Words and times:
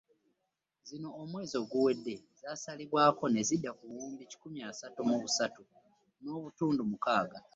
Zino 0.87 1.09
omwezi 1.21 1.55
oguwedde 1.63 2.15
zasalibwako 2.41 3.23
nezidda 3.35 3.69
ku 3.77 3.83
buwumbi 3.89 4.23
kikumi 4.31 4.59
asatu 4.71 4.99
mu 5.09 5.15
busatu 5.23 5.61
n’obutundu 6.23 6.81
mukaaga 6.89 7.37